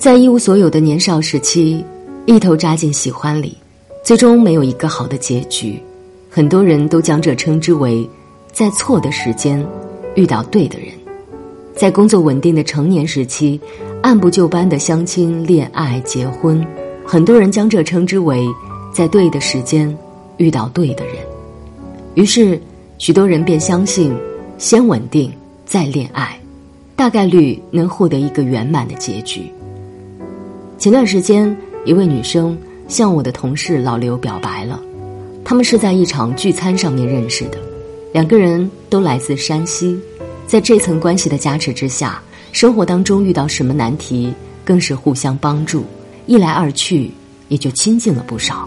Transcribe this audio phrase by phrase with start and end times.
[0.00, 1.84] 在一无所有的年少时期，
[2.24, 3.54] 一头扎进喜欢里，
[4.02, 5.78] 最终没有一个好的结局。
[6.30, 8.08] 很多人都将这称之为，
[8.50, 9.62] 在错的时间
[10.14, 10.88] 遇到对的人。
[11.74, 13.60] 在工作稳定的成年时期，
[14.00, 16.66] 按部就班的相亲、恋爱、结婚，
[17.04, 18.48] 很多人将这称之为，
[18.94, 19.94] 在对的时间
[20.38, 21.16] 遇到对的人。
[22.14, 22.58] 于是，
[22.96, 24.16] 许多人便相信，
[24.56, 25.30] 先稳定
[25.66, 26.40] 再恋爱，
[26.96, 29.42] 大概率能获得一个圆满的结局。
[30.80, 32.56] 前段时间，一位女生
[32.88, 34.80] 向我的同事老刘表白了。
[35.44, 37.58] 他们是在一场聚餐上面认识的，
[38.14, 40.00] 两个人都来自山西，
[40.46, 44.32] 在这层关系的加持之下，生活当中遇到什么难题，
[44.64, 45.84] 更是互相帮助，
[46.24, 47.10] 一来二去
[47.48, 48.66] 也就亲近了不少。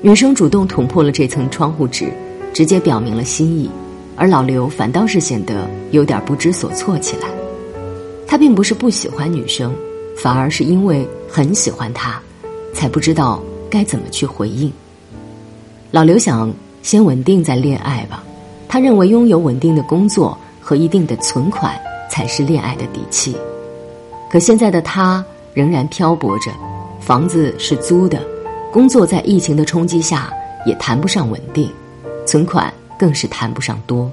[0.00, 2.10] 女生主动捅破了这层窗户纸，
[2.54, 3.68] 直接表明了心意，
[4.16, 7.28] 而老刘反倒是显得有点不知所措起来。
[8.26, 9.70] 他并不是不喜欢女生。
[10.22, 12.20] 反而是因为很喜欢他，
[12.74, 14.70] 才不知道该怎么去回应。
[15.90, 18.22] 老刘想先稳定再恋爱吧，
[18.68, 21.74] 他认为拥有稳定的工作和一定的存款
[22.10, 23.34] 才是恋爱的底气。
[24.30, 26.50] 可现在的他仍然漂泊着，
[27.00, 28.22] 房子是租的，
[28.70, 30.30] 工作在疫情的冲击下
[30.66, 31.70] 也谈不上稳定，
[32.26, 34.12] 存款更是谈不上多，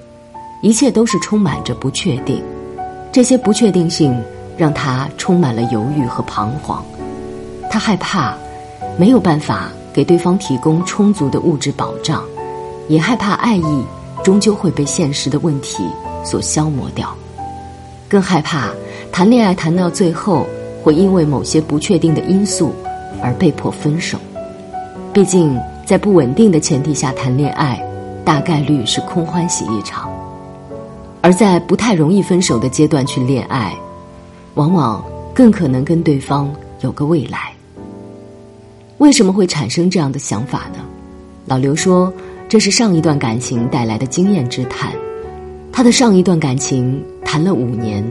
[0.61, 2.41] 一切都是充满着不确定，
[3.11, 4.17] 这些不确定性。
[4.57, 6.83] 让他充满了犹豫和彷徨，
[7.69, 8.35] 他害怕
[8.97, 12.23] 没有办法给对方提供充足的物质保障，
[12.87, 13.85] 也害怕爱意
[14.23, 15.85] 终究会被现实的问题
[16.25, 17.15] 所消磨掉，
[18.09, 18.69] 更害怕
[19.11, 20.47] 谈恋爱谈到最后
[20.83, 22.73] 会因为某些不确定的因素
[23.21, 24.17] 而被迫分手。
[25.13, 27.81] 毕竟在不稳定的前提下谈恋爱，
[28.25, 30.09] 大概率是空欢喜一场，
[31.21, 33.73] 而在不太容易分手的阶段去恋爱。
[34.57, 36.51] 往往更可能跟对方
[36.81, 37.53] 有个未来。
[38.97, 40.79] 为什么会产生这样的想法呢？
[41.45, 42.11] 老刘说，
[42.49, 44.91] 这是上一段感情带来的经验之谈。
[45.71, 48.03] 他的上一段感情谈了五年，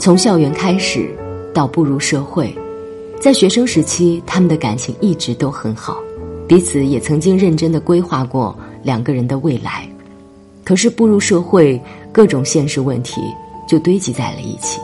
[0.00, 1.08] 从校园开始
[1.54, 2.52] 到步入社会，
[3.20, 5.96] 在学生时期，他们的感情一直都很好，
[6.48, 9.88] 彼此也曾经认真的规划过两个人的未来。
[10.64, 13.20] 可是步入社会，各种现实问题
[13.68, 14.80] 就堆积在了一起。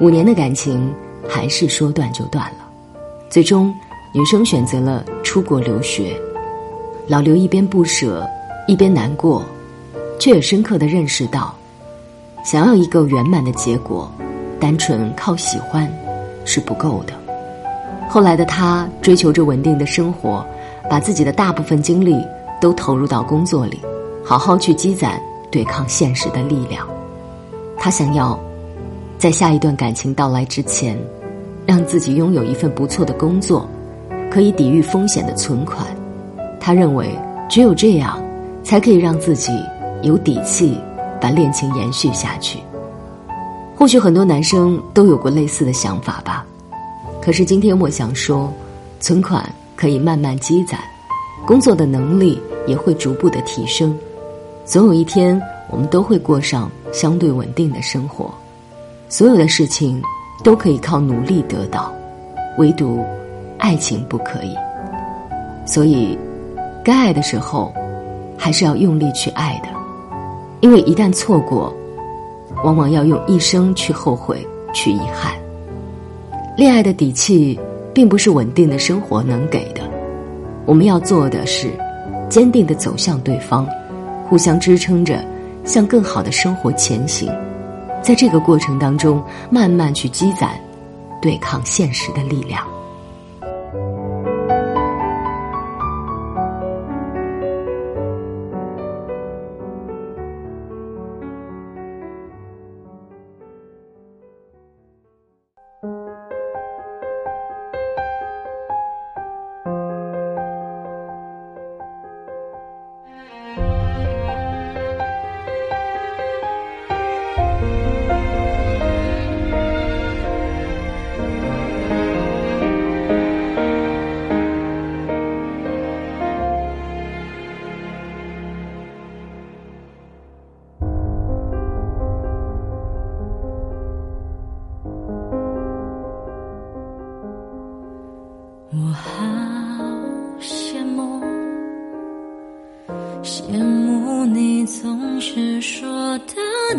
[0.00, 0.92] 五年的感情
[1.28, 2.68] 还是说断就断了，
[3.30, 3.72] 最终
[4.12, 6.20] 女生选择了出国留学。
[7.06, 8.28] 老刘一边不舍，
[8.66, 9.44] 一边难过，
[10.18, 11.54] 却也深刻的认识到，
[12.44, 14.10] 想要一个圆满的结果，
[14.58, 15.90] 单纯靠喜欢
[16.44, 17.12] 是不够的。
[18.08, 20.44] 后来的他追求着稳定的生活，
[20.90, 22.16] 把自己的大部分精力
[22.60, 23.80] 都投入到工作里，
[24.24, 25.20] 好好去积攒
[25.52, 26.84] 对抗现实的力量。
[27.78, 28.36] 他想要。
[29.24, 30.98] 在下一段感情到来之前，
[31.64, 33.66] 让自己拥有一份不错的工作，
[34.30, 35.86] 可以抵御风险的存款。
[36.60, 37.08] 他认为，
[37.48, 38.22] 只有这样，
[38.62, 39.50] 才可以让自己
[40.02, 40.78] 有底气
[41.22, 42.58] 把恋情延续下去。
[43.74, 46.44] 或许很多男生都有过类似的想法吧。
[47.22, 48.52] 可是今天我想说，
[49.00, 50.78] 存款可以慢慢积攒，
[51.46, 53.98] 工作的能力也会逐步的提升，
[54.66, 58.30] 总有一天我们都会过上相对稳定的生活。
[59.08, 60.02] 所有的事情
[60.42, 61.92] 都可以靠努力得到，
[62.58, 63.04] 唯独
[63.58, 64.54] 爱情不可以。
[65.66, 66.18] 所以，
[66.84, 67.72] 该爱的时候，
[68.36, 69.68] 还是要用力去爱的，
[70.60, 71.72] 因为一旦错过，
[72.64, 75.32] 往往要用一生去后悔、去遗憾。
[76.56, 77.58] 恋爱的底气，
[77.92, 79.80] 并不是稳定的生活能给的。
[80.66, 81.70] 我们要做的是，
[82.28, 83.66] 坚定的走向对方，
[84.28, 85.24] 互相支撑着，
[85.64, 87.30] 向更好的生活前行。
[88.04, 90.50] 在这个过程当中，慢慢去积攒，
[91.22, 92.73] 对抗现实的力量。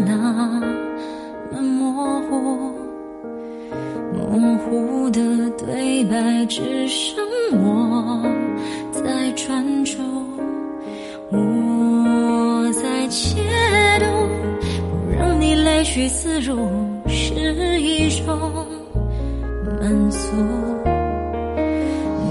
[0.04, 2.34] 那么模糊，
[4.14, 5.22] 模糊的
[5.52, 7.24] 对白只剩
[7.64, 8.22] 我
[8.92, 9.98] 在专注，
[11.32, 13.40] 我在解
[14.00, 14.06] 读，
[14.82, 16.70] 不让你泪水自如
[17.08, 18.38] 是一种
[19.66, 20.18] 满足。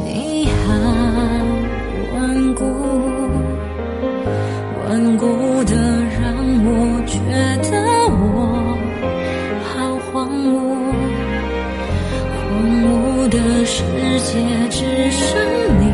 [0.05, 0.75] 你好
[2.15, 2.65] 顽固，
[4.87, 5.25] 顽固
[5.65, 5.73] 的
[13.77, 13.83] 世
[14.21, 15.37] 界只剩
[15.81, 15.94] 你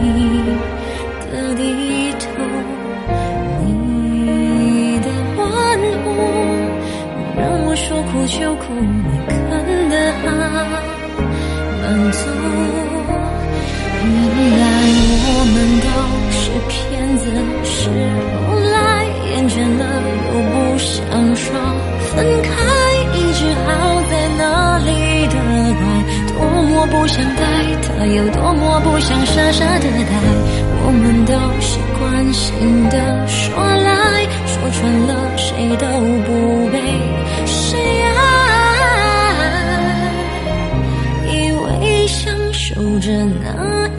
[27.00, 27.42] 不想呆，
[27.80, 30.20] 他有多么不想傻傻的待，
[30.84, 35.86] 我们都习惯性的说来说穿了，谁都
[36.26, 36.78] 不被
[37.46, 38.20] 谁爱，
[41.32, 43.10] 以为享受着
[43.42, 43.89] 那。